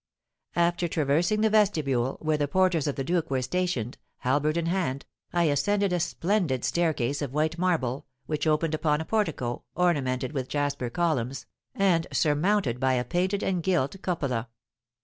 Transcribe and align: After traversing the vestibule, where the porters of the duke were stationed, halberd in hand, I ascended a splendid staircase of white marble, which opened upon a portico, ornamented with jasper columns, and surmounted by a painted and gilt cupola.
After 0.55 0.87
traversing 0.87 1.41
the 1.41 1.51
vestibule, 1.51 2.17
where 2.21 2.35
the 2.35 2.47
porters 2.47 2.87
of 2.87 2.95
the 2.95 3.03
duke 3.03 3.29
were 3.29 3.43
stationed, 3.43 3.99
halberd 4.21 4.57
in 4.57 4.65
hand, 4.65 5.05
I 5.31 5.43
ascended 5.43 5.93
a 5.93 5.99
splendid 5.99 6.65
staircase 6.65 7.21
of 7.21 7.35
white 7.35 7.59
marble, 7.59 8.07
which 8.25 8.47
opened 8.47 8.73
upon 8.73 8.99
a 8.99 9.05
portico, 9.05 9.63
ornamented 9.75 10.31
with 10.31 10.49
jasper 10.49 10.89
columns, 10.89 11.45
and 11.75 12.07
surmounted 12.11 12.79
by 12.79 12.93
a 12.93 13.03
painted 13.05 13.43
and 13.43 13.61
gilt 13.61 14.01
cupola. 14.01 14.49